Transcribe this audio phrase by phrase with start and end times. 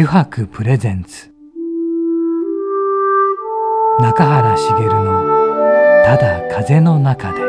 [0.00, 1.32] 油白プレゼンツ。
[3.98, 5.24] 中原茂の
[6.06, 7.40] 「ただ風の中で」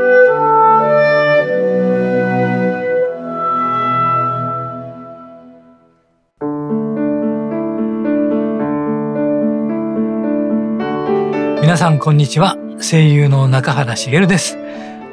[11.61, 12.58] 皆さんこんにちは。
[12.81, 14.58] 声優の中原茂です。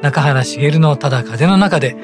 [0.00, 1.96] 中原茂のただ風の中で、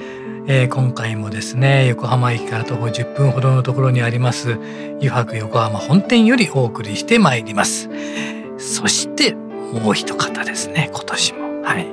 [0.47, 4.59] えー、今回もですね横浜駅から徒歩10分ほどのところにあります
[5.01, 7.89] 湯泊横浜本店よりお送りしてまいります。
[8.59, 11.63] そしてもう一方ですね今年も。
[11.65, 11.87] はい。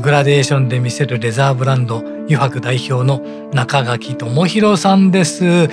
[0.00, 3.20] グラデーションで見せるレザーブランド湯泊代表の
[3.52, 5.68] 中垣智弘さんです。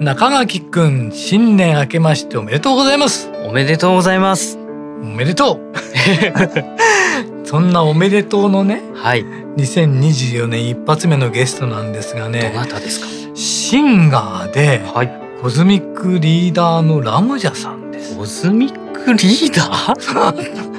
[0.00, 3.30] 中垣くん新年明けましておめでとうございます。
[3.44, 4.58] おめでとうございます。
[5.02, 5.60] おめでとう。
[7.44, 9.24] そんなおめでとうのね、はい、
[9.60, 13.06] 2024年一発目のゲストなんですがねどなたですか？
[13.34, 18.16] シンガーで、はい、コズミックリーダーのラムジャさんです。
[18.16, 20.70] コズミックリーダー？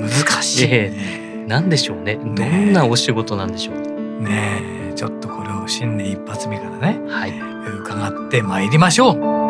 [0.00, 2.18] 難しい、ね、なんでしょうね。
[2.34, 4.22] どんなお仕事なんでしょう？
[4.22, 4.92] ねえ。
[4.96, 7.32] ちょっとこれを新年一発目からね、はい、
[7.80, 9.49] 伺ってまいりましょう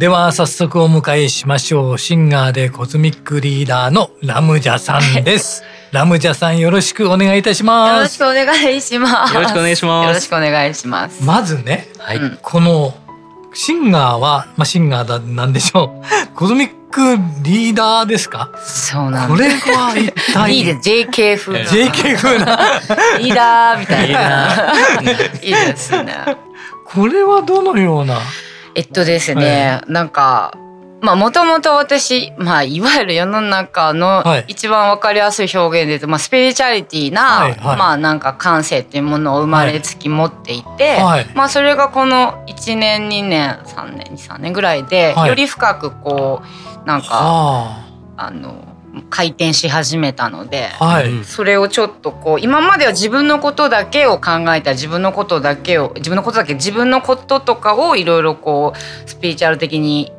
[0.00, 5.62] では早速お迎えしましょうシンガーでコズミックリーダーのラムジャさんです。
[5.92, 7.94] ラムジャさんよろしくお願いいたします。
[7.96, 9.34] よろしくお願いします。
[9.34, 10.06] よろしくお願いします。
[10.08, 11.22] よろしくお願いします。
[11.22, 12.94] まずね、はい、この
[13.52, 16.06] シンガーはまあシンガーだなんでしょう。
[16.34, 18.48] コズミックリーダーですか？
[18.64, 22.58] そうなんこれは一体いいで JK 風 JK 風な。
[23.20, 24.72] リーダーみたいな。
[25.42, 26.14] いいですね。
[26.86, 28.18] これはどのような
[28.74, 30.54] えっとですね、はい、なんか
[31.00, 46.42] まあもともと私、まあ、いわゆる世の中の一番わかりやすい表現で言うと、まあ、スピリチュアリティな、はいはい、まあなんか感性っていうものを生まれつき持っていて、はい、まあそれがこの1年2年3年23年ぐらいで、より深くこ
[46.84, 47.08] うなんか
[48.16, 48.69] あの
[49.08, 60.12] 回転し始めたので、はい、それをちょっとこう今までは自分のことだけを考えた自分のことだけを自分のことだけ自分のこととかをいろいろこうスピリチュアル的に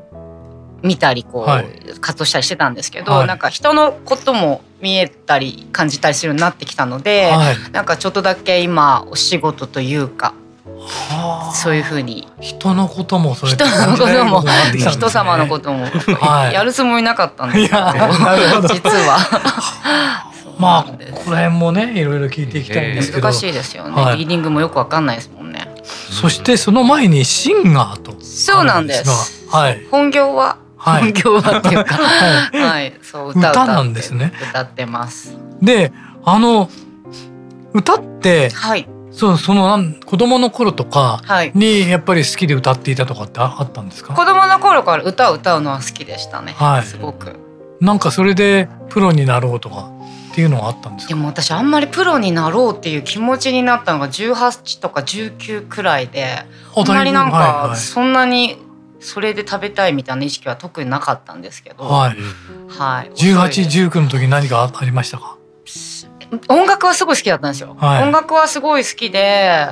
[0.84, 1.66] 見たりこう、はい、
[2.00, 10.34] 活動したりしてたんですけど、はい、なんか人のことも見えたり感じたりするようになってきたので、はい、なんかちょっとだけ今お仕事というか
[11.54, 12.28] そういうふうに。
[12.40, 14.44] 人のこともそれ人のことも
[14.90, 15.88] 人様のことも
[16.52, 17.70] やるつもりなかったんです。
[17.70, 17.82] けど。
[18.68, 19.18] 実は。
[20.58, 23.24] まあこれもねいろいろ聞いていきたいんですけど。
[23.24, 25.68] 難しいですよね、はい、リーディングもよくわかんないですもんね。
[25.84, 28.14] そしてその前にシンガーと。
[28.22, 29.48] そうなんです。
[29.50, 29.82] はい。
[29.90, 30.58] 本業は？
[30.78, 31.96] はい、本業はっていうか。
[32.54, 34.34] はい、はい、そう歌歌なんですね。
[34.50, 35.38] 歌ってます。
[35.62, 35.92] で
[36.24, 36.70] あの
[37.74, 41.22] 歌ってはいそうその子供の頃とか
[41.54, 47.36] にやっぱり好きで歌っていたとかってあったんですか、子供の頃から歌を歌うのは好きでしたね、はい、すごく。
[47.80, 49.92] なんかそれでプロになろうとか
[50.32, 56.46] っていうのはあったんですでも私あんまりプロになろうっていう気持ちになったのが18とか19くらいで
[56.76, 58.58] あんまりなんかそんなに
[59.02, 62.18] それで食べたいみたいな意識は特になかったんですけど、はい。
[62.70, 65.38] はい、1819の時何かありましたか？
[66.50, 69.68] 音楽はすごい好きだったんですよ、はい、音楽はすごい好きで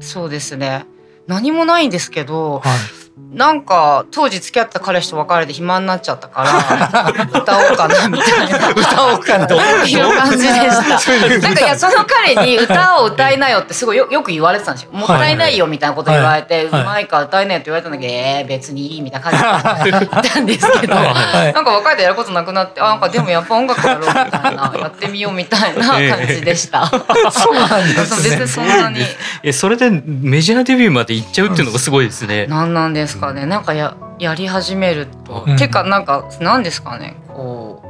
[0.00, 0.86] そうですね。
[1.26, 3.03] 何もないんですけど、はい
[3.34, 8.68] なんか当時付き合った彼氏と別れて暇になっちゃったから 歌おうかなみたいな。
[8.70, 11.38] 歌おうかなという感じでした。
[11.40, 14.90] なんかいやその彼に歌を歌いなよってすごいよよく言われてたんですよ。
[14.92, 20.40] もったいないよみたいなこと言われて、はい、うまいか歌いなよって言われたんだけど、えー、別にいいみたいな感じだった。
[20.44, 28.36] んですけど、はい、なんか別れてやることなくなってあなんかでもやっぱ音楽やろうみたいなやってみようみたいな感じでした、えー、そうなんですね。
[28.36, 29.00] 別にそんなに。
[29.42, 33.23] えそれでメジャーデビューまで行っちゃうっていうのがすごいですね、なんなんですか？
[33.32, 37.88] ねなんかややり始めると、うん、てかなんかなんですかねこう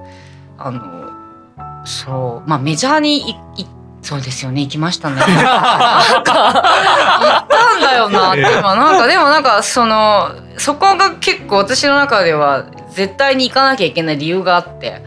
[0.59, 1.11] あの
[1.85, 3.67] そうまあメジャーにいい
[4.05, 5.17] そうですよね行きましたね。
[5.25, 8.75] 行ったんだよなって今。
[8.75, 15.03] なんかでもなんかそのそこが結構私の中では絶対に行かなきゃいけない理由があって、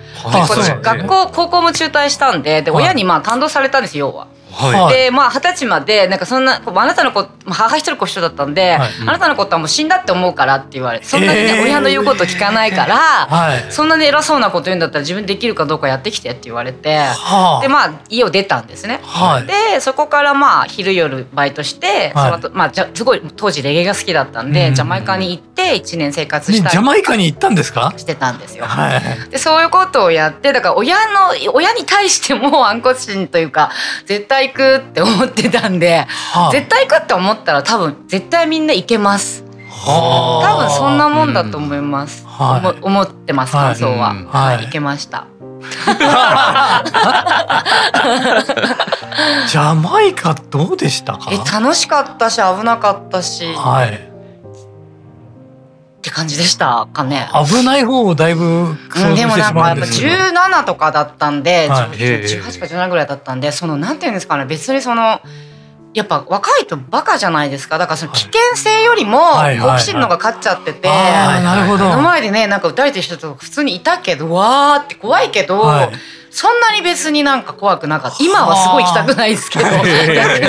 [0.81, 4.27] 学校高校も中退したんでで親にまあ感動されたんですよ要は。
[4.57, 18.99] はい、でまあ二十歳までなんかそんなあなたの子母一人子一緒だったんで、はい、あなたのことはもう死んだって思うからって言われてそんなにね、えー、親の言うこと聞かないから、はい、そんなに偉そうなこと言うんだったら自分できるかどうかやってきてって言われて、はあ、でまあ家を出たんですね。
[19.03, 27.93] はい、でそこからまあ昼夜バイトして、その後まあじゃすごい当時レゲエが好きだったんで、ジャマイカに行って一年生活した、ね、ジャマイカに行ったんですか？
[27.97, 28.65] してたんですよ。
[28.65, 33.71] はい、でそういうことをやってだから親の親に対しても暗骨心というか
[34.05, 39.43] 絶対行くって思ってたんで、はあ、絶対行くって思ったら多分絶対みんな行けます。
[39.69, 42.25] はあ、多分そんなもんだと思います。
[42.25, 44.13] はい、思ってます感想は。
[44.29, 45.25] はい、行けました。
[49.49, 51.29] ジャマイカどうでしたか？
[51.31, 53.53] え楽しかったし危なかったし。
[53.53, 54.06] はい。
[56.07, 57.27] って感じでしたかね。
[57.33, 65.19] 危ない方をだいぶうん、でもなんかやっぱ17とかだったんで、はい、18か17ぐらいだったんでそのなんていうんですかね別にその。
[65.93, 67.79] やっぱ若いとバカじゃないですか。
[67.79, 71.85] だからその危険性よりも好奇心のが勝っちゃってて、なるほど。
[71.85, 75.89] 目の前でねなんか撃たれてる人とか普通にいたけどわーって怖いけど、はい、
[76.37, 78.23] そんなに別になんか怖くなかった。
[78.23, 79.65] 今はすごい行きたくないですけど。
[79.65, 79.81] 逆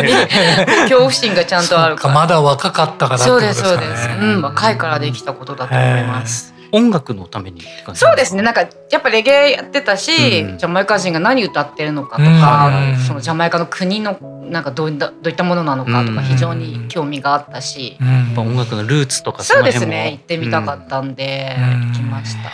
[0.05, 0.13] に
[0.85, 2.15] 恐怖心がちゃんとあるから。
[2.15, 6.53] まだ若かったから、ね、そうですそうです、うん、若いからできたことだと思います。
[6.73, 7.63] 音楽のために
[7.95, 8.43] そうですね。
[8.43, 14.19] なんかやっぱレゲエやってたし、うん、ジャマイカ人が何歌ってるのかとか、うん、そのジャマイカの国の
[14.51, 20.13] なんかどういったどういったものなのかとか非常に興味があったし、うん、音楽のルーツとかそうですね。
[20.13, 21.57] 行ってみたかったんで、
[21.91, 22.51] 行きました。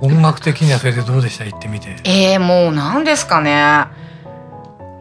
[0.00, 1.44] 音楽的にはそれでどうでした？
[1.44, 1.96] 行ってみて。
[2.04, 3.86] えー、もう何ですかね。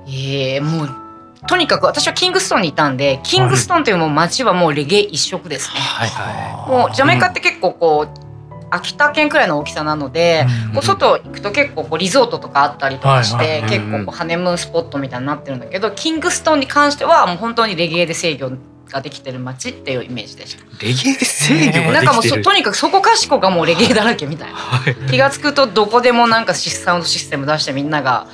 [0.05, 1.02] えー、もう
[1.47, 5.79] とにかく私はキングストンにいたんでキングストンというもう街はもうレゲエ一色ですね。
[5.79, 8.23] はいはい、もうジャメイカって結構こう、
[8.71, 18.53] 秋田県くらいの大きさなので、こう外行くと結構こうリゾートとかあったりとかして、結構こうハネムーンスポットみたいになってるんだけどキングストンに関してはもう本当にレゲエで制御
[18.89, 20.63] ができてる街っていうイメージでした。
[20.83, 24.55] レゲエで制御なんかもうとにかくそこかしこがもうレゲエだらけみたいな。
[24.55, 28.25] はい、気が付くとどこでもなんかサウンドシステム出してみんなが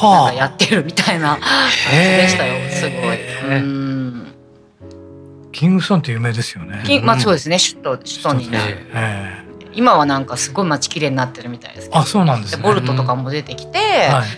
[0.00, 1.40] なんかやってるみたいな感
[1.90, 3.56] じでしたよ、すごい。
[3.56, 4.26] うん。
[5.52, 6.82] キングソンって有名ですよね。
[7.04, 8.50] まあそうですね、首都首都に。
[8.50, 8.78] なる。
[9.74, 12.00] 今はなんかすごい街綺麗になってるみたいですけど。
[12.00, 13.78] あ、そうなんです、ね、ボルトとかも出てきて、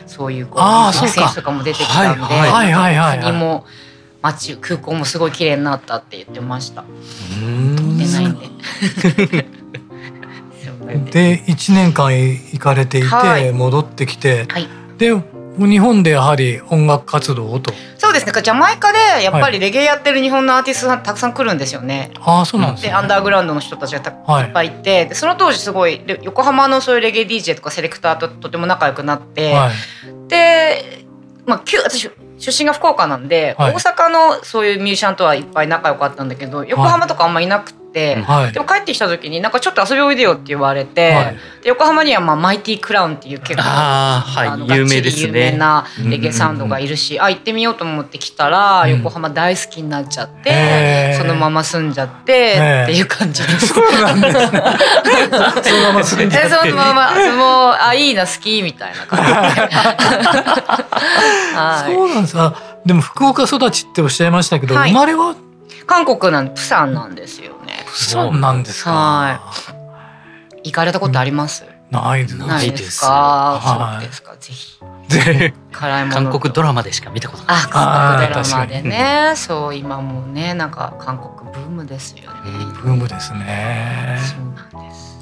[0.07, 3.67] そういうこう選手とかも出てきたんで、はいはいはい、国も
[4.23, 6.83] 街空港もすごい綺麗になったって言ってました。
[6.83, 6.93] 撮っ
[7.99, 8.49] てないんで。
[11.11, 14.69] で1年間行かれていて戻ってきて、はい、
[14.99, 15.15] で
[15.57, 17.73] 日本でやはり音楽活動をと。
[17.99, 18.33] そうですね。
[18.33, 22.11] ジャマイカでやっぱりレゲエやってる日本のアーティストさんたくさん来るんですよね。
[22.21, 31.05] ああそうなんです、ね、でアンダーグラウンドの人たちがた、はい、いっぱいいてでその当時すごい横浜のそういうレゲエ DJ とかセレクターととても仲良くなって、はい、で、
[31.47, 38.17] まあ、私出身が福岡なんで、はい、大阪のそういうミュージシャンとはいっぱい仲良かったんだけど横浜とかあんまいなくて。、はい、で
[38.59, 45.27] も帰ってきた時になんかちょっと遊びおいでよって言われて、はい、横浜にはまあマイティクラウンっていう結構あ、はい、有名ですね。
[45.27, 53.69] 有名なレゲエサウンドがいるし、あ行ってみようと思って来たら、横浜大好きになっちゃって、そのまま住んじゃってっていう感じです。
[53.69, 54.63] そうなんですね。
[55.63, 56.49] そのまま住んじゃって。
[56.57, 59.61] そのままもうあいいな好きみたいな感じで。
[61.55, 62.35] はい、そうなんです。
[62.35, 62.55] か。
[62.85, 65.35] でも福岡育ちっておっしゃいましたけど、生まれは
[65.87, 67.85] 韓国なんプサンなんですよね。
[67.87, 68.93] プサンなんですか。
[68.93, 69.41] は
[70.63, 70.69] い。
[70.69, 71.65] 行かれたことあります？
[71.91, 72.37] ないです。
[72.37, 73.99] ないですか？
[74.01, 74.35] そうですか。
[74.37, 74.79] ぜひ。
[75.73, 76.15] 辛いもの。
[76.15, 77.57] 韓国ドラマでしか見たことない。
[77.65, 79.35] あ、韓国ドラマでね。
[79.37, 82.41] そう今もねなんか韓国ブームですよね。
[82.83, 84.19] ブームですね。
[84.21, 85.19] そうなんです。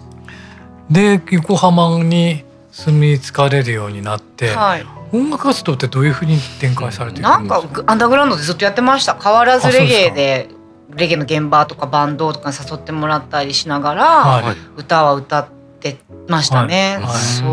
[0.90, 4.54] で横浜に住み着かれるようになって。
[4.54, 4.86] はい。
[5.12, 7.60] 音楽活動ってどういうふうに展開されてるんですか？
[7.60, 9.14] なんかアンダーグラウンドでずっとやってました。
[9.14, 10.48] 変わらずレゲエで
[10.94, 15.48] レゲエの現場とかバンドとかに誘ってもらったりしながら、はい、歌は歌っ
[15.80, 17.04] てましたね、はい。
[17.04, 17.44] はい、そ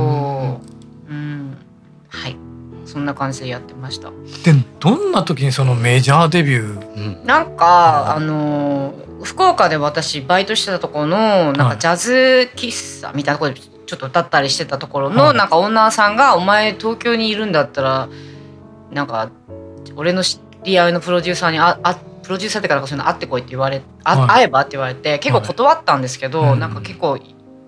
[1.10, 1.14] う。
[1.14, 1.58] うん。
[2.08, 2.38] はい。
[2.86, 4.10] そんな感じでやってました。
[4.44, 18.08] でどんな時にそのメジャーデビュー、なんかあの福岡で私バイトしてたところのなんかジャズ喫茶みたいなところでちょっと歌ったりしてたところの、なんかオーナーさんが「お前東京にいるんだったら
[18.92, 19.32] なんか
[19.96, 27.18] 俺の知り合いのプロデューサーにああプロデューサーってからそういうの会ってこいって言われあ、会えばって言われて結構断ったんですけど、なんか結構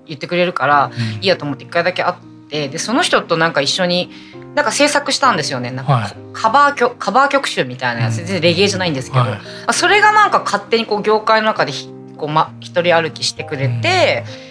[0.06, 2.16] 言ってくれるから、いいやと思って一回だけ会っ
[2.50, 4.12] てでその人となんか一緒に
[4.54, 5.72] なんか制作したんですよね。
[5.72, 8.18] なんかカバー曲カバー曲集みたいなやつ。
[8.18, 9.26] 全然レゲエじゃないんですけど、
[9.74, 11.72] それがなんか勝手にこう業界の中で
[12.18, 14.51] こう、ま、一人歩きしてくれて、う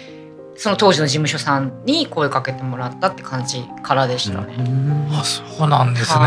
[0.61, 4.53] その当時の事務所さんに声かけてもらったって感じからでしたね。
[5.11, 6.25] あそうなんですね。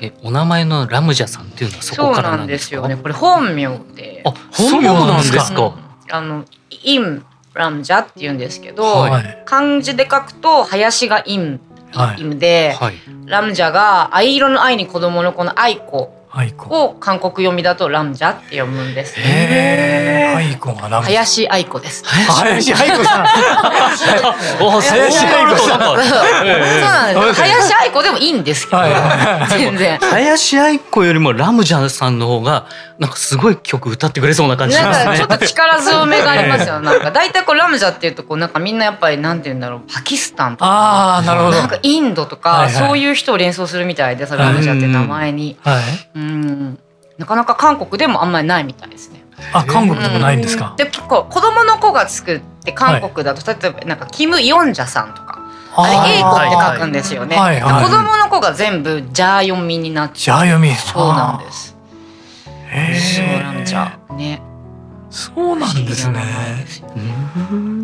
[0.00, 2.96] えお名前のラムジャさんっていうのはそこからなんですよね。
[2.96, 3.66] これ本名
[3.96, 4.22] で。
[4.24, 5.74] あ本名なんですか？
[6.12, 6.44] あの
[6.84, 11.58] インラムジャって言うんですけど、はい、漢字で書くと林がイン、
[11.92, 12.94] はい、イムで、はい、
[13.26, 16.14] ラムジャが藍色の愛に子供の子の愛子
[16.68, 19.24] を韓国読みだとラムジャって読むんです、ね。
[19.26, 22.04] へ愛子がラム林愛子です。
[22.06, 23.26] 林愛子さん。
[23.26, 25.80] 林愛子さん。
[25.80, 27.40] そうなんです。
[27.40, 28.82] 林愛子でもいいんですけど、
[29.50, 29.98] 全然。
[29.98, 32.66] 林愛子よりもラムジャさんの方が
[33.00, 35.16] なんかすごい曲歌ってくれそうな感じしますね。
[35.16, 36.80] ちょっと力強めがありますよ。
[36.80, 41.56] なんか大体こうラムジャっていうとこうなんかみんなやっぱりなんて言うんだろうパキスタンとか、ああなるほど。
[41.56, 45.56] なんかインドとか、そういう人を連想するみたいで、ラムジャって名前に。
[45.62, 45.82] はい。
[46.14, 46.78] うん
[47.16, 49.24] なかなか韓国でもあんまりないみたいですね。
[49.54, 50.74] あ韓国でもないんですか？
[50.76, 55.38] で結構子供の子が作って韓国だと、例えばなんかキム・ヨンジャさんとか。
[55.72, 57.36] あれ英語って書くんですよね。
[57.36, 60.44] はいはい、子供の子が全部ジャー読みになっちゃう。
[60.46, 60.74] ジャー読み。
[60.74, 61.69] そうなんです。
[62.70, 62.98] へえ。
[62.98, 64.42] そうなんじゃね。
[65.10, 66.22] そうなんですね。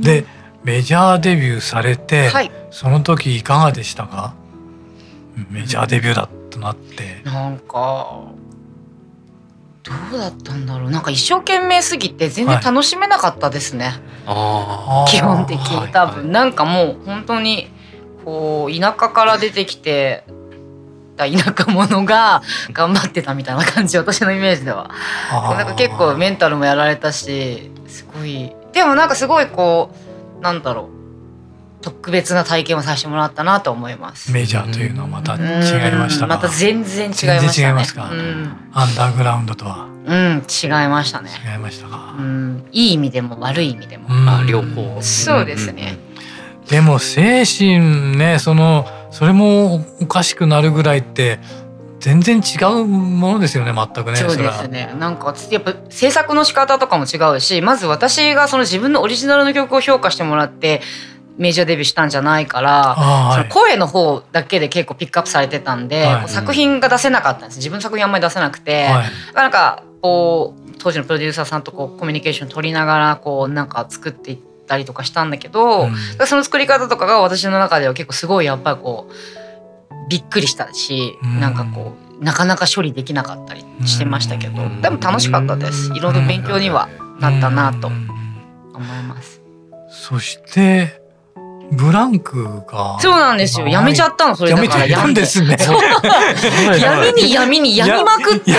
[0.01, 0.25] で
[0.63, 4.35] メジャーデビューされて、はい、その時いかがでしたか？
[5.51, 7.21] メジャーデビューだとなって。
[7.25, 8.25] なんか
[9.83, 13.93] どうだったんだろうなんか一生懸命すぎて全然楽しめなかったですね、
[14.25, 17.69] はい、基本的に多分、はい、なんかもう本当に
[18.25, 20.25] こう田舎から出てきて
[21.17, 22.43] た田舎者が
[22.73, 24.91] 頑張ってたみたいな感じ私のイメージでは
[25.33, 29.91] なんか結構メンタルもやられたしすごいでもなんかすごいこ
[30.39, 30.97] うなんだろう
[31.83, 34.33] 特別な体験をさせてもらったなと思います。
[34.33, 37.41] メジャーというのはまた違いましたまた全然違いましたね。
[37.41, 38.57] 全然違いますか、うん。
[38.73, 39.87] アンダーグラウンドとは？
[40.05, 41.31] うん、違いましたね。
[41.53, 42.17] 違いましたか？
[42.19, 44.09] うん、いい意味でも悪い意味でも。
[44.11, 45.01] あ、両方。
[45.01, 45.97] そうですね。
[46.69, 51.39] でも精神ね、そのそれもおかしくなるぐらいって。
[51.99, 54.95] 全然違うものですよね全くねそうですね。
[54.99, 60.83] なんかやっぱ制作の仕方とかも違うしまず私がその自分のオリジナルの曲を評価してもらって
[61.39, 67.57] メジャーデビューしたんじゃないから、はい、その声の方だけで結構ピックアップされてたんで、はい、作品が出せなかったんです。
[67.57, 79.15] 自分の作品あんまり出せなくて、はい、なんかこう当時のプロデューサーさんとこうコミュニケーション取りながらこうなんか作っていったりとかしたんだけど、うん、その作り方とかが私の中では結構すごいやっぱりこう
[80.09, 85.93] びっくりしたし、うん、なんかこうなかなか処理できなかったりしてましたけど、うん、でも楽しかったです。
[85.95, 86.89] いろいろ勉強には
[87.21, 87.99] なったなと思
[88.79, 89.43] います。
[89.89, 91.06] そして
[91.73, 92.99] ブランクが。
[93.01, 93.69] そうなんですよ。
[93.69, 94.87] やめちゃったの、それだから。
[94.87, 95.57] やめちゃったんですね。
[96.81, 98.53] 闇に闇に闇まくって。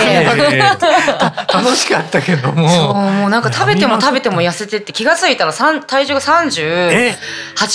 [1.52, 2.68] 楽しかったけども。
[2.68, 7.14] そう、もうなんか食べても食べても痩せてって気が付いたら体重が38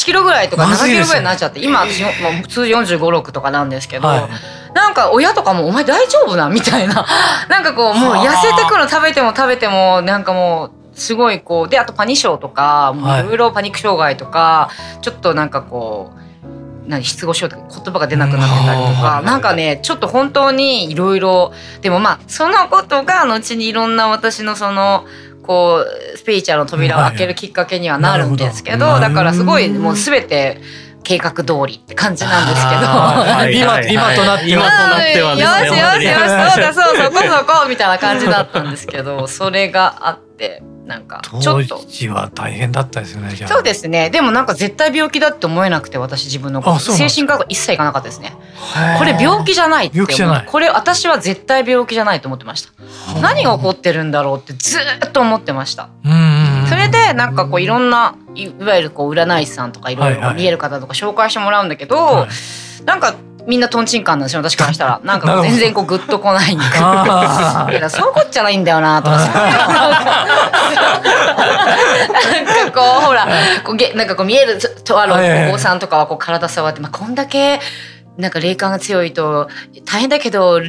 [0.06, 4.30] キロぐらいとか7キロぐらいになっちゃって、今私、普通45、6とかなんですけど、
[4.74, 7.06] なんか親とかも「お前大丈夫な?」みたいな
[7.48, 13.24] なんかこうもう痩せてくの食べても食べてもなんかもうすごいこうであとパニ症とかい。
[13.24, 14.70] ろいろパニック障害とか、
[15.02, 25.06] ちょっとなんかこう何失語症とか言葉が出なくなってたりとか、なんかねちょっと本当にいろいろでもまあそのことが後にいろんな私のその
[25.44, 30.62] こうスピリチュアルの扉を開けるきっかけにはなるんですけど、だからすごいもう全て。
[31.06, 32.82] 計画通りって感じなんですけど、
[33.62, 41.78] 今今となって今となってはね、よしよしよしそうだそうそこそこみたいな感じだったんですけどそれがあってなんかちょっと。
[41.80, 44.10] 当時は大変だったですよねそうですね。
[44.10, 48.34] でもなんか絶対病気だって思えなくて私自分の精神科学一切行かなかったですね。
[48.98, 50.00] これ病気じゃないって
[50.48, 52.72] これ私は絶対病気じゃないと思ってました。
[53.22, 55.90] 何が起こってるんだろうってずっと思ってました。
[56.70, 63.16] それでなんかこういろんないわゆるこう占い師さんとかいろいろ見える方とか紹介してもらうんだけど、はいはい、なんか
[63.48, 65.02] みんなとんちんかんなんですよ私からしたら。
[65.06, 66.66] なんか全然こうグッとこないんで。
[67.90, 69.18] そうこっちゃないんだよなとか。
[69.18, 69.30] なん
[72.46, 73.28] かこうほら
[73.64, 75.14] こうげなんかこう見えるとある
[75.50, 77.60] お子さんとかはこう体触って、まあ、こんだけ
[78.18, 79.50] なんか霊感が強いと
[79.86, 80.62] 大変だけど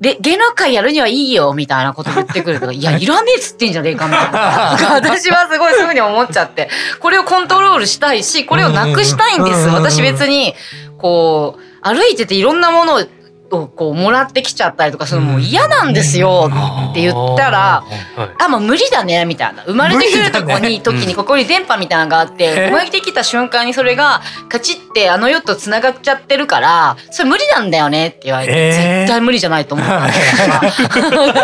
[0.00, 3.06] 芸能界やるにはいいよみたいなこと言ってくるとか、いや、い。
[3.06, 4.76] らねえっつってんじゃん、霊感みたいな。
[4.92, 6.68] 私はすごいそういうふうに思っちゃって、
[7.00, 9.68] これをコントロールしたいし、これをなくしたいんです。
[9.68, 10.54] 私別に、
[10.98, 13.00] こう、歩いてていろんなものを
[13.48, 16.50] こうもらってきちゃったりとかするのも嫌なんですよ
[16.90, 17.84] って言ったら
[18.38, 19.62] 「あもう無理だね」みたいな。
[19.64, 31.34] 生まれてくるとこに時にここに電波みたいなのがあって生まれてきた瞬間にそれがカチッてあの世とつながっちゃってるからそれ無理なんだよねって言われて絶対無理じゃないと思ったんですそういう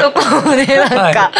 [0.00, 0.10] そ
[0.42, 1.30] こでなんか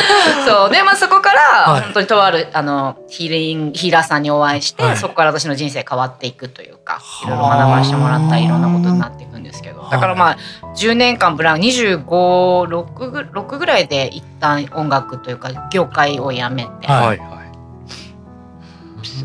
[0.46, 0.70] そう。
[0.70, 9.88] でまあそこから本当にとあるあのヒーリンヒーラーさんにお会いしてそこから私の人生変わっていくというかいろいろ学ばせてもらったりいろんなことになっていくんですけど。
[9.90, 10.36] だからまあ
[10.76, 17.18] 10年間ブラン256ぐ6ぐらいで一旦音楽というか業界を辞めて、はい。
[17.18, 17.50] はい、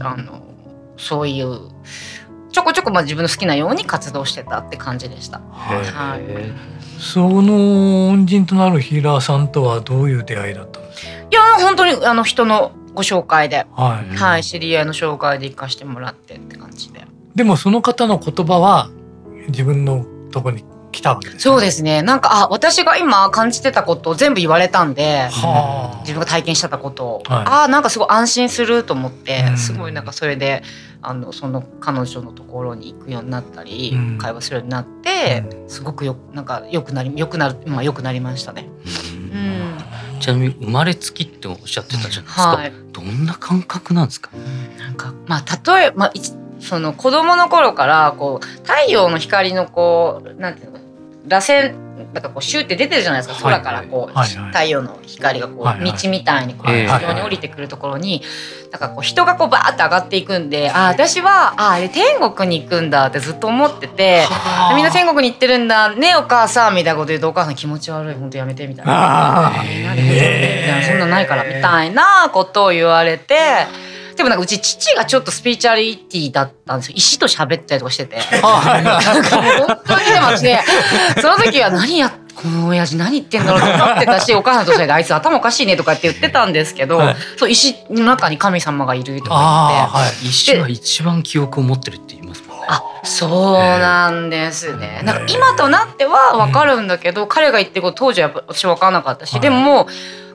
[0.01, 0.41] あの
[0.97, 1.59] そういう
[2.51, 5.41] ちょこちょこまあ自分の好きなように活動してたって感じでした。
[5.51, 11.11] はい、その恩人となるヒーラーさんとはどういう出会いだったんですか？
[11.11, 17.05] いや本当にあの人のご紹介で、はい、はい、知り合いの紹介で行かしてもらってって感じで。
[17.35, 18.89] でもその方の言葉は
[19.47, 22.01] 自分のとこに来たわけです、ね、そうですね。
[22.01, 30.63] なんかあ私が今感じてたことを全部言われたんで、はあ、自分が体験してたことを、はい、あなんかすごい安心すると思って、うん、すごいなんかそれで
[31.01, 38.69] あのその彼女のところに行くようになったり、うん、会話するようになって、うん、すごくよなんかよくなりよくなるまあよくなりましたね。
[39.33, 42.41] うん、ちなみに生まれつきっておっしゃってたじゃないですか。
[42.55, 44.31] はい、どんな感覚なんですか？
[44.79, 46.11] なんかまあ例えば、まあ
[46.65, 50.79] その子供の頃からこう太陽の光のこうなんていうの
[51.27, 58.21] 螺旋なんかこうシューって出てるじゃないですか空からこう、太陽の光がこう、道みたいにこう地上に降りてくるところに、
[58.71, 64.25] なんかこう人がこうバーって上がっていくんであ私はああれ天国に行くんだってずっと思ってて
[64.75, 69.53] みんな天国に行ってるんだねお母さんみたいなこと言うとお母さん気持ち悪い本当やめてみたいな。
[70.85, 73.35] そんなないからみたいなことを言われて。
[74.15, 76.93] でもなんかうち父がちょっとスピーチャリティだったんですよ。
[76.97, 78.15] 石と喋ったりとかしてて。
[78.15, 80.63] なんか本当にでもね
[81.21, 92.65] その時は何やこの親父何言ってんだろうと思ってたしお母さんとそれであいつ頭おかしいねとかって言ってたんですけど、はい、そう石の中に神様がいるとか言って、はい、石は一番記憶を持ってるって言いますもんね。
[92.67, 95.01] あそうなんですね。
[95.03, 99.87] なんか今となっては分かるんだけど、うん、彼が言ってること当時はやっぱ私分からなかったし、はい、でも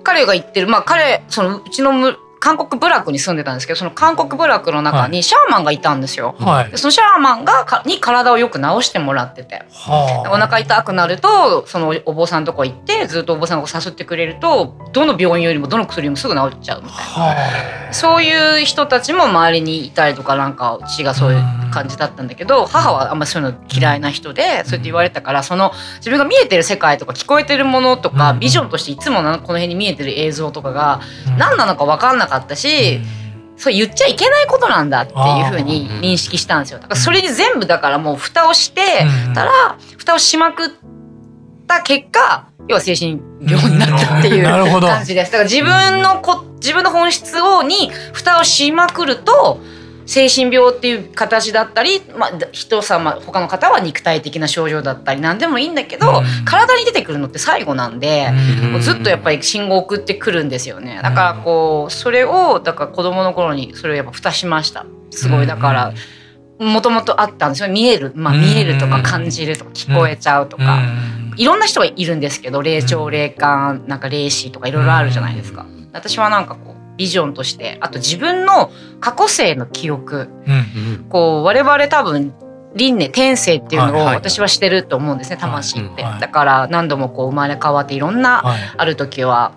[0.03, 1.93] 彼が言ってるまあ彼そのうちの
[2.41, 6.35] 韓国部落に住んでたんですけどその韓国部落の中にシャーマンがいたんですよ。
[6.39, 31.01] はい、そのシャーマンがかに体をよく治してもらってて、はあ、お腹痛くなるとそのお坊さんのとこ行ってずっとお坊さんが誘ってくれるとどの病院よりもどの薬よりもすぐ治っちゃうみたいな、はあ、そういう人たちも周りにいたりとかなんかうちがそういう感じだったんだけど母はあんまりそういうの嫌いな人でそうやって言われたからその自分が見えてる世界とか聞こえてるものとかビジョンとしていつもこの辺に見えてる映像とかが
[31.39, 33.01] 何なのか分かんなかったし。
[33.61, 36.79] そう言っちゃいけないことなんだっていうふうに認識したんですよ。
[36.79, 38.81] だからそれに全部だからもう蓋をして
[39.35, 40.71] たら、蓋をしまくっ
[41.67, 44.45] た結果要は精神病になったっていう
[44.81, 45.33] 感じです。
[45.33, 49.61] だから自分のこ自分の本質をに蓋をしまくると
[50.11, 58.27] 精神病っていう形だったり、まあ、人様他の方は肉体的な症状だったり何でもいいんだけど、うん、体に出てくるのって最後なんで、
[58.75, 60.99] うん、ずっとやっぱり信号を送ってくるんですよね。
[61.01, 64.85] だからこうそれをだから子供の頃にそれをやっぱ蓋しました。
[65.13, 65.47] すごい。
[65.47, 65.95] だから。
[66.59, 67.71] もともとあったんですよ。
[67.71, 70.83] 見える、まあ、見えるとか感じるとか聞こえちゃうとか、
[71.39, 75.65] いろんな人がいるんですけど霊長霊感なんか霊視とかいろいろあるじゃないですか。
[75.95, 82.35] 私はなんかこうビジョンとしてあと自分の過去性の記憶、うん、こう我々多分
[82.75, 88.45] 輪廻転生っていうのを私はしてると思うんですね、魂って、はい、だから何度もこう生まれ変わっていろんな、
[88.77, 89.55] ある時は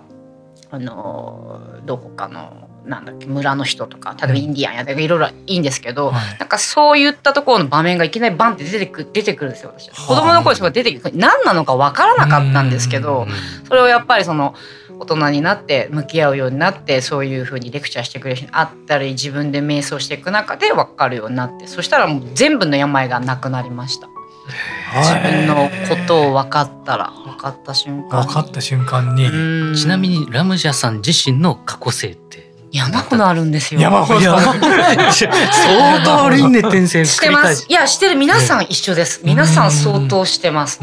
[0.70, 11.16] あのどこかのなんだっけ村の人とか例えばインディアンやいろいろいいんですけど、はい、なんかそういったところの場面がいきなりバンって出てく出てくるんですよ私子供の頃それが出てくる。
[11.16, 13.26] 何なのか分からなかったんですけど
[13.68, 14.54] それをやっぱりその
[14.98, 24.08] 大人になって向き合うようになってそういうふうにレクチャーしてくれる人に会ったり自分で瞑想していく中で分かるようになってそしたらもう全部の病がなくなりました。
[24.96, 29.30] 自分のことを分かったら分かった瞬間分かった瞬間に
[29.76, 32.44] ちなみにラムジャさん自身の過去性って？
[32.70, 33.80] 山ほどあるんですよ。
[33.80, 34.20] 山ほど。
[34.20, 34.36] 相
[36.04, 37.66] 当輪廻転生してます。
[37.68, 39.22] いやしてる皆さん一緒です。
[39.24, 40.80] 皆さん相当してます。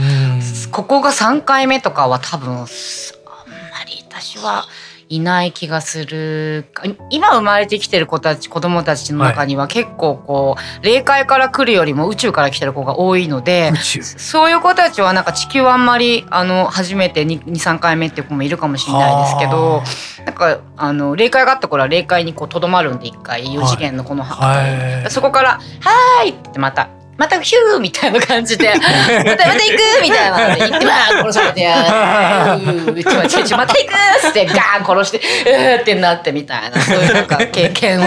[0.70, 2.66] ここが三回目とかは多分
[4.32, 4.66] 私は
[5.10, 6.66] いない気がする
[7.10, 19.84] 今生まれてきてる子たち子供たちの中には結構こう霊界から来るよりも宇宙から来てる子が多いのでそういう子たちはなんか地球はあんまりあの初めて23回目っていう子もいるかもしれないですけど
[20.26, 26.90] なんかあの霊界があった頃は霊界にとどまるんで一回4次元のこの、はい、そこから「はい!」ってまた
[27.22, 38.04] またヒューみたいな感じでまたまた行くみたいな行ってばー殺されてうちまちちまた行くっってガーン殺してうーってなってみたいなそういうなんか経験を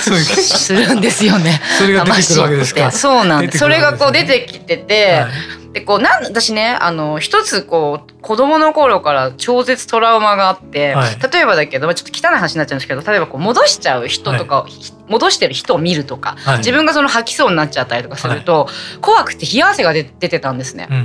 [0.00, 1.60] するんですよね。
[1.78, 2.90] それが出てくるわけですか。
[2.90, 3.58] そうなんです。
[3.58, 5.12] それがこう出てきてて。
[5.20, 14.72] はいでこうなん私ねあの一つこう子供の頃から超絶トラウマがあって、はい、例えばだけどちょっと汚い話になっちゃうんですけど例えばこう戻しちゃう人とか、はい、
[15.06, 18.68] 戻してる人を見るとか、はい、自分がその吐きそうになっちゃったりとかすると、
[19.02, 20.96] 怖くて冷や汗が出てたんですね、うん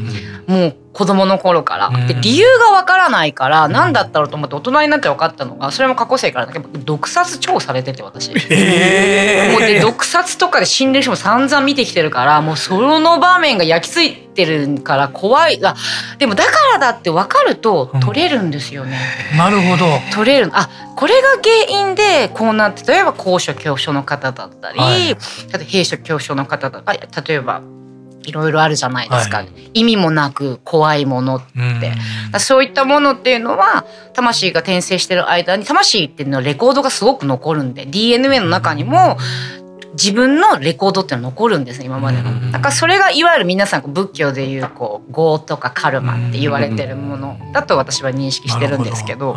[0.47, 1.89] うん、もう子供の頃から。
[2.07, 8.31] で理由がわからないから何だったろうと思って大人になって分かったのがそれも過去生からだけど毒殺超されてて私。
[8.49, 15.63] えー、もうで毒殺とかで死んでる人も散々見てきてるからもうその場面が焼き付いてるから怖い。
[15.63, 15.75] あ
[16.17, 18.99] でもだからだって分かると取れるんですよね。
[19.31, 19.85] うん、なるほど。
[20.13, 20.49] 取れる。
[20.53, 25.15] あこれが原因でこうなって例えば高所恐怖症の方だったり、はい、
[25.65, 27.61] 閉所恐怖症の方だったり例えば
[28.23, 31.91] いろいろあるじゃないですか、はい、意味もなく怖いものって、
[32.35, 39.17] うそういったものっていうのは魂が転生してる間に魂っていうのはレコードがすごく残るんで DNA の中にも
[39.93, 42.51] 自分のレコードっていうの残るんですね今までの。
[42.51, 49.35] だからそれがいわゆる皆さん仏教でいうこう業とかカルマって言われてるものだと私は認識してるんですけど。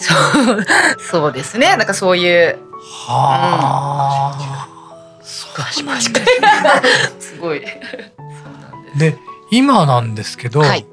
[0.00, 0.64] そう
[0.98, 1.76] そうですね。
[1.76, 2.58] なんかそういう。
[2.80, 4.79] はあ、うん。
[7.18, 7.62] すごい。
[8.98, 9.16] で
[9.50, 10.86] 今なんですけど、はい、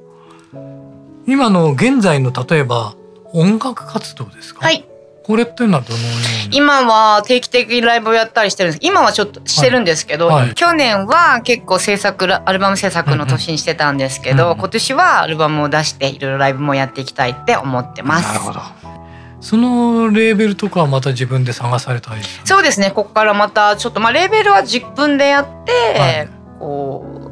[1.26, 2.96] 今の現在の例えば
[3.34, 4.66] 音楽活動ですか？
[4.66, 4.86] はい。
[5.24, 6.06] これっていうのはどのよ
[6.46, 6.58] うに？
[6.58, 18.28] 今は定期的にライブをやったりしてるんです今はちょっとしてるんですけど、はいはい、去年は結構制作アルバム制作の年にしてたんですけど、うんうん、今年はアルバムを出していろいろライブもやっていきたいって思ってます。
[18.28, 18.62] なるほど
[19.48, 26.30] そのレーベルとかはまた自分で探されたり、ね、そうですねここからまたちょっとまあレーベルは実分でやって、はい、
[26.60, 27.32] こ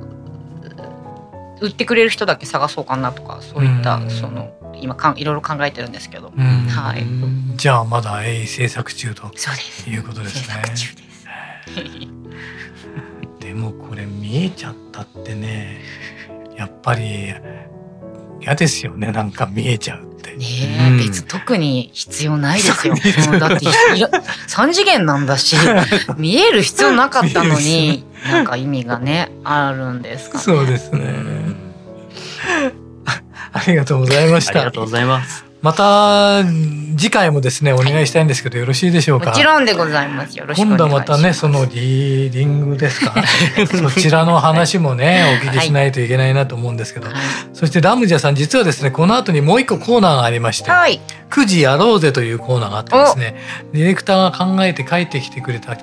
[1.60, 9.24] う売ってくれる人だけ探そうかなとかそういったその今かんいろいろ考えてるんですけど、はい、じゃあまだ制作中と
[9.90, 10.64] いうことですね。
[13.42, 15.82] でもこれ見えちゃったってね
[16.56, 17.34] やっぱり
[18.46, 20.36] 嫌ですよねなんか見えちゃうって。
[20.36, 20.46] ね
[20.80, 22.94] え、うん、別特に必要ないですよ。
[23.40, 23.66] だって
[24.48, 25.56] 三次元なんだし
[26.18, 30.44] 見える必要なかったのになんか意味がねあるんですかね。
[30.44, 31.56] そうですね。
[33.54, 34.52] ありがとうございました。
[34.52, 35.45] ありがとうございます。
[35.66, 36.44] また
[36.96, 39.32] 次回もですねお願いしたいんですけどよろしいでしょうか？
[39.32, 40.38] もちろんでございます。
[40.38, 43.16] よろしく今度はまたねそのリーディングですか？
[43.90, 47.16] そちらの話もねお聞きしないといけないなと思うんですけど、はい、
[47.52, 51.02] そしてラムジャさん実はですねこの後にもう一個コーナーがありまして、はい、
[51.32, 53.36] 9時やろうぜというコーナーがあってですね
[53.74, 55.76] ディレクターが考えて帰ってきてくれた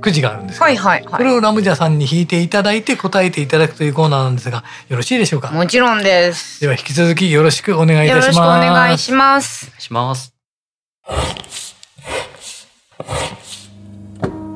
[0.00, 5.50] くじがあるんですはいはいはい、これをラムジャさんに引いていただいて答えていただくというコーナーなんですがよろしいでしょうか？
[5.50, 6.60] もちろんです。
[6.60, 8.36] では引き続きよろしくお願いいたします。
[8.36, 10.34] よろしくお願いしますお願いします。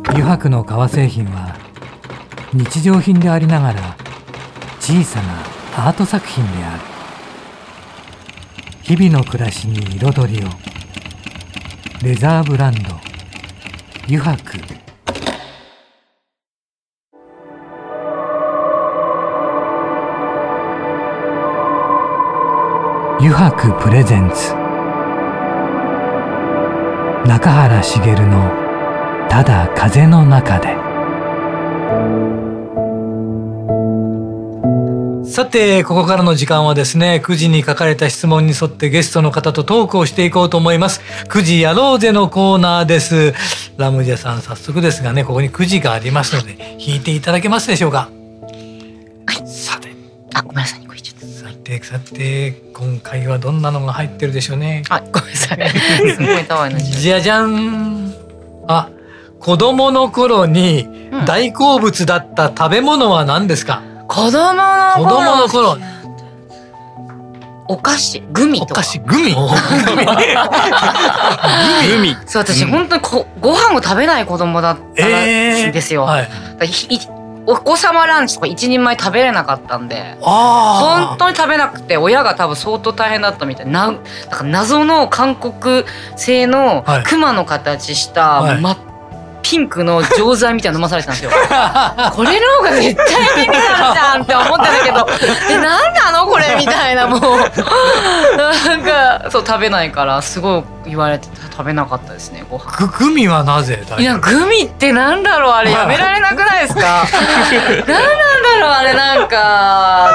[0.08, 1.56] 油白の革製品は
[2.52, 3.96] 日常品でありながら
[4.78, 6.82] 小さなアート作品である。
[8.82, 10.48] 日々の暮らしに彩りを。
[12.02, 13.00] レザーブランド。
[14.06, 14.81] 油白
[23.24, 24.52] 油白プレゼンツ。
[27.24, 28.50] 中原茂の
[29.30, 30.74] 「ただ風の中で」
[35.24, 41.00] さてここからの時間はですね9時に書かれた質問に沿ってゲストの方とトークをしていこうと思います。
[41.28, 43.34] 9時やろうぜのコーナーです。
[43.76, 48.08] ラムジャさん早速ですがねここに9時がありますので引いていただけますでしょうか？
[51.82, 54.82] てさて今回はどんなのが入ってるでしょうね。
[54.88, 55.68] あごめんなさい。
[56.10, 58.14] すごいたじゃじゃん。
[58.68, 58.88] あ
[59.40, 60.88] 子供の頃に
[61.26, 63.82] 大好物だった食べ物は何ですか？
[64.00, 65.76] うん、子供の子供の頃。
[67.68, 68.72] お菓子グミとか。
[68.72, 69.34] お菓子 グミ。
[69.34, 69.34] グ
[72.02, 72.16] ミ。
[72.26, 74.94] そう私、うん、本当にこご飯を食べない子供だったん
[75.72, 76.02] ですよ。
[76.02, 76.28] えーはい
[77.46, 83.72] お子様ランチとか一人前食べれなかったんで本当に食べなくて親が多分相当大変だったみたいな。
[83.72, 83.98] なん
[84.30, 85.84] か謎の韓国
[86.16, 88.78] 製の熊の形した真っ
[89.42, 91.30] ピンクの錠剤みたいなの飲まされてたんですよ。
[92.14, 95.06] これの方が絶対意味あるじゃんって思ってたけど、
[95.50, 97.20] え、なんなのこれみたいな、もう。
[98.36, 102.86] なんか、そう、食べないから、すごい言われて食べなかったですね、ご飯。
[102.98, 103.84] グミはなぜ？
[103.98, 105.52] いや、グミってなんだろう？
[105.52, 106.80] あれやめられなくないですか？
[106.82, 107.94] なんなんだ
[108.60, 108.70] ろう？
[108.70, 110.10] あれなんか、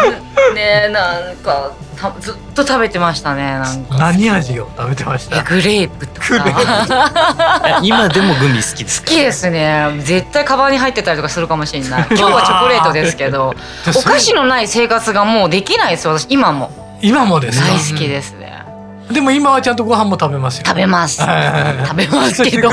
[0.56, 3.98] ねなんか、たずっと食べてましたねなんか。
[3.98, 5.42] 何味を食べてました？
[5.44, 7.80] グレープとか。
[7.84, 9.96] 今でもグミ好きです好きですね。
[10.00, 12.08] 絶対カバンに入ってたりとかするかもしれない。
[12.12, 13.54] 今日はチョコレートですけど
[13.96, 16.72] お菓子のない生活がもうできないです私今も。
[17.02, 18.64] 今もです大好きですね、
[19.12, 20.66] でも今はちゃんとご飯も食べますよ。
[20.66, 21.18] 食べます。
[21.18, 22.70] 食べますけど。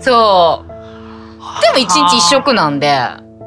[0.00, 0.70] そう
[1.62, 2.98] でも一日一食なんで。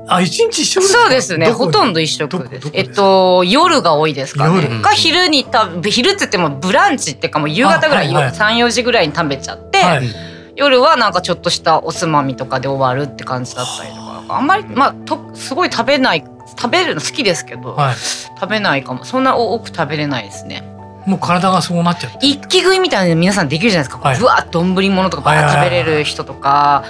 [0.08, 1.52] あ、一日一食そうですね。
[1.52, 2.70] ほとんど一食です。
[2.74, 4.82] えっと、夜が多いですかね。
[4.82, 10.08] か、昼に食べ、昼って言ってもブランチっていうかもう夕方ぐらい、はいはい、3、4時ぐらいに食べちゃって、はい、
[10.56, 16.26] 夜はなんかちょっとしたおつまみとかで終わるって感じだったりとか、あんまり、まあ、と、すごい食べない、
[16.58, 19.06] 食べるの好きですけど、はい、食べないかも。
[19.06, 20.73] そんな多く食べれないですね。
[21.06, 22.12] もう体がそうなっちゃう。
[22.22, 24.08] 一気食いみたいな皆さんできるじゃないですか。
[24.08, 26.84] はい、ぶわっと丼物とかば食べれる人とか。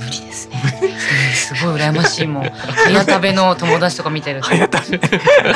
[0.00, 0.56] 無理ですね。
[1.34, 2.44] すごい羨ましいもん。
[2.84, 4.48] 早食べの友達とか見てると。
[4.48, 4.98] 早食べ。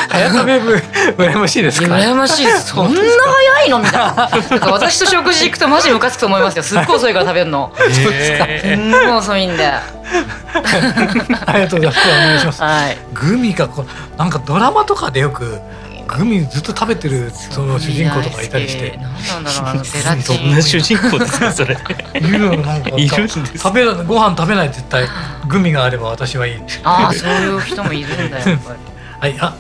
[0.09, 0.75] 早食べ部
[1.19, 1.95] 羨ましいですか？
[1.95, 2.69] 羨ましいです。
[2.69, 3.79] そんな早いの？
[3.81, 4.29] みたいな。
[4.51, 6.63] なんか私と食事行くとマジムカつくと思いますよ。
[6.63, 7.73] すっごい遅いから食べるの。
[7.77, 8.47] そうですか。
[8.61, 9.67] すんごい遅いんで。
[9.71, 12.09] ありがとうございます。
[12.09, 12.63] お願いします。
[12.63, 12.99] はい。
[13.13, 13.85] グミがこ
[14.17, 15.61] なんかドラマとかでよく。
[16.17, 18.97] グミずっと食べてるその主人公とかいたりして。
[18.97, 20.23] なんだろうあのゼラチン。
[20.23, 21.77] そんな主人公ですかそれ。
[22.15, 25.07] いるのなんかいるんです食べご飯食べない絶対
[25.49, 26.61] グミがあれば私はいい。
[26.85, 28.79] ああそういう人もいるんだやっぱり。
[29.21, 29.57] はいあ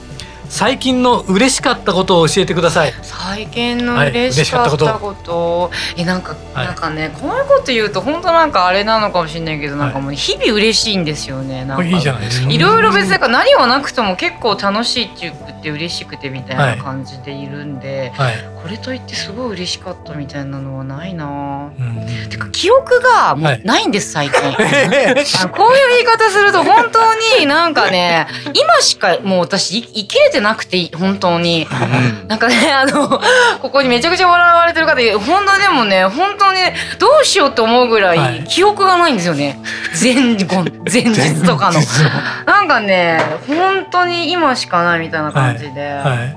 [0.50, 2.92] 最近の嬉しかったことを教えてください。
[3.02, 11.64] 最近の嬉しかったこと、はい、えなんか、はい、なんかねこういうこと言うと本当なんかあれなのかもしれないけど、なんかもう日々嬉しいんですよね。
[11.64, 12.50] なんかいいじゃないですか。
[12.50, 15.30] いろいろ別に何はなくとも結構楽しいって言
[15.61, 21.73] って嬉しくてみたいな感じでいるんで、はい、これといってすごい嬉しかったみたいなのはないな。
[21.79, 24.38] うん、てか記憶がもうないんです、最近。
[24.38, 31.66] あこういう言い方すると本当になんかね今しかもう私生きれてなくて本当に、
[32.23, 33.20] うん、なんかねあの
[33.61, 36.59] ここにめちゃくちゃ笑われてる方本当でもね本当に
[36.99, 39.59] どうしようと思うぐらい記憶がないんですよね、
[40.01, 41.81] 前後前日とかの。
[42.46, 46.18] なんかね本当に今しかないみたいな感じで、はい。
[46.18, 46.37] はい、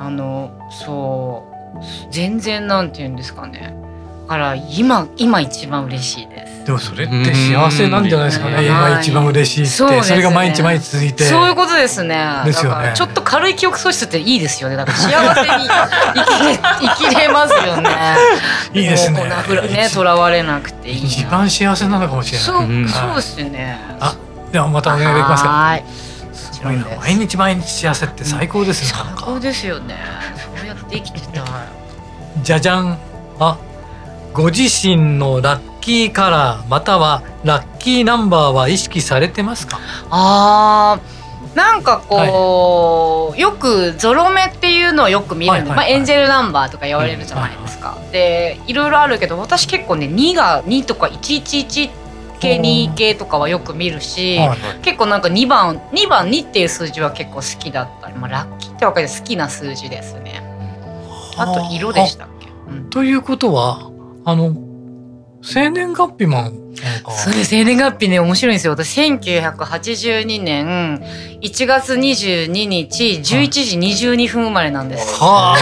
[0.00, 1.49] あのそう
[2.10, 3.80] 全然なんて言うんですかね
[4.30, 6.64] から今今一番嬉しいです。
[6.64, 8.64] でもそれって幸せなんじゃないですかね。
[8.64, 11.24] 今一番嬉しいってそ,、れが毎日毎日続いて。
[11.24, 12.42] そういうことですね。
[12.44, 12.92] ですよね。
[12.94, 14.76] ちょっと軽い記憶喪失っていいですよね。
[14.76, 15.68] だから 幸せに
[16.14, 17.90] 生きれ生きれますよね。
[18.72, 19.24] いいですね。
[19.24, 21.04] ね囚われなくていい。
[21.06, 22.46] 一番幸せなのかもしれない。
[22.46, 23.80] そうそうですね。
[23.98, 24.14] あ
[24.52, 25.48] ではまたお願いできますか。
[25.48, 25.84] はい。
[26.60, 26.84] すごいな。
[27.00, 29.02] 毎日毎日幸せって最高ですね。
[29.16, 29.96] 最高ですよね。
[30.58, 31.44] そうやって生きてたい。
[32.42, 32.98] じゃじゃん。
[33.38, 33.58] あ。
[34.32, 39.80] ご自身のラッキーカラーまたはラッキーナンバーは意識されてますか？
[40.08, 42.14] あーなんかこ
[43.30, 47.98] う、はい、よくゾロ目っていうのをよく見るんで、まあ、エンジェルナンバーとか言われるじゃないですか。
[48.12, 51.90] でいろいろあるけど私結構ね2が2とか111
[52.40, 58.10] 系2系とかはよく見るし、はいはい、結構なんか2番2番2っていう数字は結構好きだった。
[58.10, 60.42] り、まあ、ラッキーってわけで好きな数字ですね。
[61.36, 61.46] あ。
[61.46, 63.90] と色でしたっけ、うん、ということは
[64.24, 64.54] あの、
[65.42, 66.52] 生年月日も
[67.08, 67.50] そうです。
[67.50, 68.72] 生年月日ね面白いんですよ。
[68.74, 71.02] 私1982年
[71.42, 75.18] 1月22日11時22分生まれなんです。
[75.20, 75.58] はあ。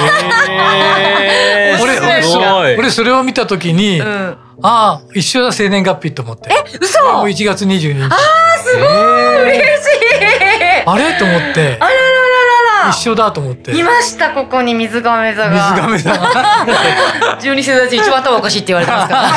[1.80, 6.51] 俺俺俺それを見た時に、うん、ああ一緒だ生年月日と思って。
[6.51, 7.03] え嘘。
[7.12, 8.03] もう1月22日。
[8.05, 9.59] ああすごい。
[9.59, 9.68] 嬉しい。
[10.87, 11.12] あれ？
[11.18, 11.77] と思って。
[11.81, 11.90] あら
[12.85, 13.77] ら一緒だと思って。
[13.77, 15.51] いましたここに水亀座が。
[15.51, 19.29] 水亀座 十二星座中一番頭おかしいって言われてますから。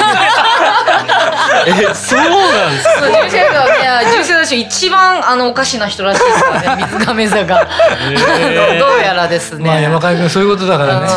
[1.68, 3.02] えそうなんですか？
[3.02, 7.68] 十二星座ね十二星座中一番あのおかしな人らしいですからね 水亀座が、
[8.10, 11.08] えー、どうやらですね、まあ、山川君そういうことだからね。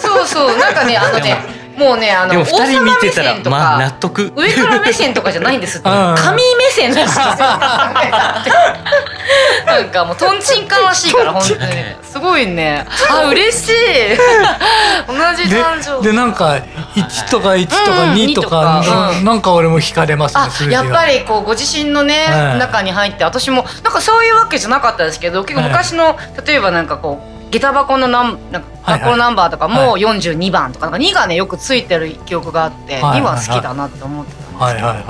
[0.00, 0.56] そうそう。
[0.58, 4.32] なんかねあのねもうねあの王様目線とか、納得。
[4.36, 7.24] 上から目線とかじゃないんです 神目線らしいですよ。
[9.66, 11.60] なんかもうとんちんかんらしいから本当に。
[12.02, 12.86] すごいね。
[13.10, 13.72] あ嬉しい。
[15.06, 16.60] 同じ誕生でなんか
[16.94, 17.82] 1とか1とか
[18.14, 18.82] 2とか、
[19.18, 22.26] うん、なんか俺も惹かれますねやっぱりこうご自身のね、
[22.58, 35.00] 中に入って私もなんかそういうわけじゃなかったですけど結構昔の、例えばなんかこう下駄箱のなんなんか学校ナンバーとかも42番とかなんか2がねよくついてる記憶があって、はいはい、2は好きだなって思ってたんですけど、はいはいはいはい、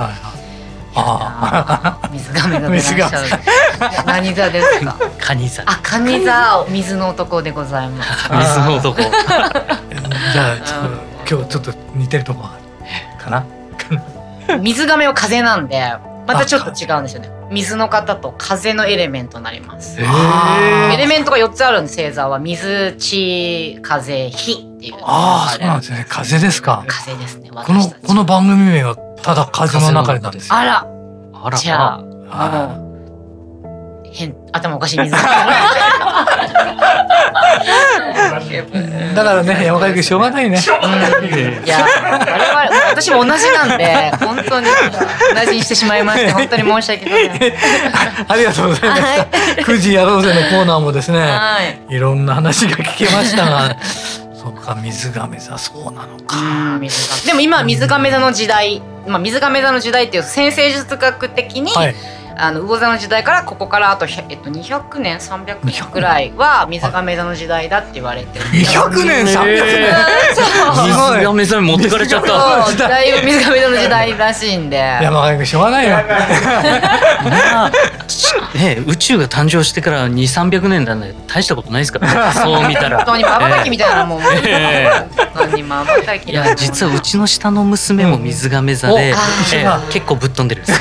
[0.95, 3.27] あ水亀座でいらっしゃる
[4.05, 4.97] 何座ですか？
[5.19, 5.63] 蟹座。
[5.65, 6.65] あ蟹座。
[6.69, 8.29] 水の男でございます。
[8.31, 9.01] 水の男。
[9.01, 10.55] じゃあ
[11.29, 12.47] 今日ちょっと似てるとこ
[13.19, 13.45] かな？
[14.61, 15.81] 水亀は風なんで
[16.27, 19.99] またちょっと違うんですよね水の方と風のエレメントになります。
[20.01, 20.03] エ
[20.97, 24.95] レメントが4つあるんです星座は水地風火っていう。
[25.01, 26.05] ああそうなんですね。
[26.09, 26.83] 風ですか。
[26.87, 30.87] 風ですねこのこの番組名はただ風の中でなんですあら。
[31.33, 31.57] あら。
[31.57, 32.75] じゃあ
[34.11, 35.15] 変頭おかしい水
[39.15, 40.63] だからね山川君しょうがないね、うん、
[41.65, 42.35] いや我々
[42.89, 44.65] 私も同じなんで本当に
[45.35, 47.31] 同じにしてしまいまして 本当に申し訳ない
[48.27, 49.27] ありがとうございます、はい、
[49.63, 53.75] 9時やろうぜのコーナーもですね、はい、いろんな話が聞けましたが
[54.35, 56.35] そうか水亀座そうなのか。
[57.25, 61.95] でも今水亀座の時代、まあ、水亀座の時代っていう先生術学的に、はい
[62.37, 68.45] あの魚座の時代からここからあと、えっと、200年300年ぐらいは水亀座の時代だって言われてる。
[68.45, 70.15] 200年300年。
[70.35, 75.97] 水亀座に持ってかれちゃった時代水亀座の時代らしいんで山上君しょうがないよ
[78.55, 90.79] ね宇宙が誕生してから2 3 0 0年なんで大したことないですから、ね、そう見たら本当にまばたきみたいなもん、えー、本当にまばたきいや実はうちの下の娘も水亀座で、えー、結構ぶっ飛んでるんです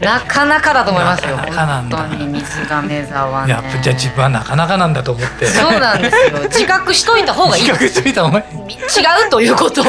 [0.00, 1.36] なかなかだと思いますよ。
[1.36, 3.52] 本当に水亀座はね。
[3.52, 5.46] やっぱじゃあ自分はなかなかなんだと思って。
[5.46, 6.38] そうなんですよ。
[6.48, 7.62] 自覚しといた方がいい。
[7.62, 8.72] 自覚しといた方がいい。
[8.74, 9.82] 違うということ。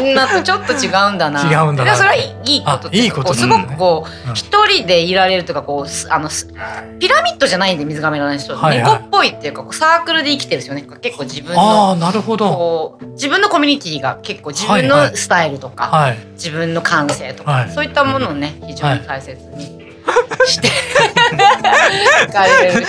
[0.00, 1.42] みんなとちょっと違うんだな。
[1.42, 1.96] 違うんだな。
[1.96, 2.88] それはいいこと。
[2.90, 3.34] いいこと。
[3.34, 6.28] すごくこう一人でいられるとかこうあの
[6.98, 8.56] ピラミッドじゃないんで水亀座の人。
[8.56, 10.84] 猫っぽいっていうかサークルで生きてるんですよね。
[11.00, 11.92] 結構自分の。
[11.92, 12.98] あなるほど。
[13.14, 19.84] 自分のコミュニティが結構自分のスタイルとか自分の感性とかそういったものをね非常に大切に。
[20.46, 20.68] して。
[22.28, 22.88] 聞かれるし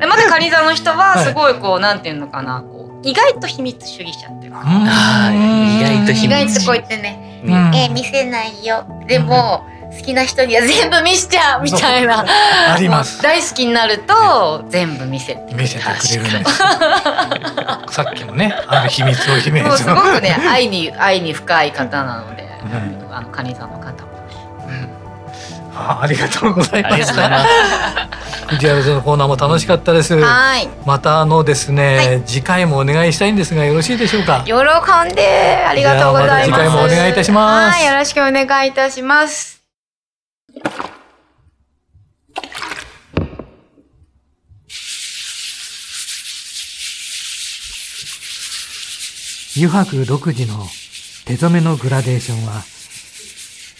[0.00, 4.62] またカニ座の人はすごいこう、なんていうのかなこう意外と秘密主義者っていうか。
[4.62, 8.86] 意外と秘密意外とこう言ってね、うん、えー、見せないよ。
[9.06, 9.64] でも、
[9.96, 12.24] 好きな人には全部見しちゃうみたいな。
[12.74, 13.22] あります。
[13.22, 15.84] 大好きになると全部見せて見せて
[16.18, 24.06] くれるんですさっきもねある秘密を秘めすごくね愛に愛に深い方なので、うん、あのカニ座の方
[25.74, 27.46] あありがとうございました。
[28.48, 30.14] 藤原さんのコーナーも楽しかったです。
[30.18, 30.68] はい。
[30.86, 34.42] またあのですね、はい、次回もお願いしたいんですがよろしいでしょうか？
[34.46, 36.62] 喜んでありがとうございます。
[36.62, 37.78] ま、次回もお願いいたします。
[37.78, 39.56] はい、よろしくお願いいたします。
[49.56, 50.66] 油白独自の
[51.24, 52.62] 手染めのグラデーションは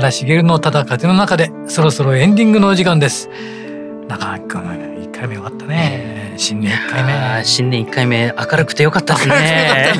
[0.00, 3.28] 原茂のただ風の中でそろそろエンディングのお時間です。
[4.08, 6.34] 中原君一回目終わったね。
[6.38, 7.44] 新年一回目。
[7.44, 9.92] 新年一回目明るくてよかったですね。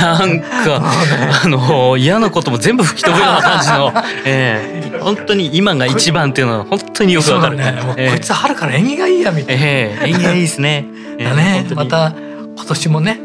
[0.00, 0.46] なんか
[1.44, 3.92] あの嫌なことも全部吹き飛ぶような感じの、
[4.24, 7.58] えー、本当に今が一番っていうのは本当によくわかる。
[7.58, 10.86] ね、こいつ春から縁起がいいやみたいな、えー、縁起がいいですね、
[11.18, 12.14] えー、だねまた
[12.56, 13.20] 今年もね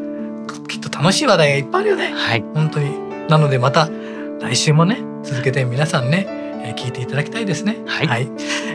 [0.67, 2.11] きっと楽しい話題がいっぱいあるよね。
[2.13, 2.43] はい。
[2.53, 2.91] 本当に。
[3.29, 3.87] なのでまた
[4.41, 6.25] 来週もね続けて皆さんね、
[6.63, 7.77] えー、聞いていただきたいですね。
[7.85, 8.29] はい、はい、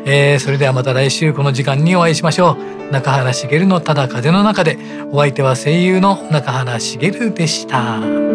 [0.05, 2.57] えー、それではまた来週この時間にお会いしましょ
[2.91, 2.93] う。
[2.93, 4.79] 中原茂のただ風の中で
[5.13, 8.28] お相手は声優の中原茂でした。